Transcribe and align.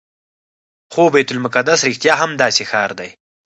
خو 0.93 1.03
بیت 1.13 1.29
المقدس 1.33 1.79
رښتیا 1.89 2.13
هم 2.21 2.31
داسې 2.41 2.63
ښار 2.69 2.91
دی. 2.99 3.09